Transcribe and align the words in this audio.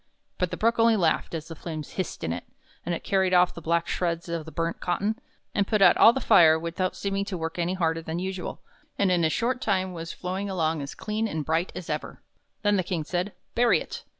But 0.39 0.49
the 0.49 0.57
Brook 0.57 0.79
only 0.79 0.95
laughed 0.95 1.35
as 1.35 1.47
the 1.47 1.55
flames 1.55 1.91
hissed 1.91 2.23
in 2.23 2.33
it, 2.33 2.43
and 2.83 2.95
it 2.95 3.03
carried 3.03 3.35
off 3.35 3.53
the 3.53 3.61
black 3.61 3.87
shreds 3.87 4.27
of 4.29 4.45
the 4.45 4.51
burnt 4.51 4.79
cotton, 4.79 5.19
and 5.53 5.67
put 5.67 5.79
out 5.79 5.95
all 5.95 6.11
the 6.11 6.19
fire 6.19 6.57
without 6.57 6.95
seeming 6.95 7.23
to 7.25 7.37
work 7.37 7.59
any 7.59 7.75
harder 7.75 8.01
than 8.01 8.17
usual, 8.17 8.61
and 8.97 9.11
in 9.11 9.23
a 9.23 9.29
short 9.29 9.61
time 9.61 9.93
was 9.93 10.11
flowing 10.11 10.49
along 10.49 10.81
as 10.81 10.95
clean 10.95 11.27
and 11.27 11.45
bright 11.45 11.71
as 11.75 11.87
ever. 11.87 12.19
Then 12.63 12.77
the 12.77 12.83
King 12.83 13.03
said:" 13.03 13.33
Bury 13.53 13.79
it!" 13.79 14.03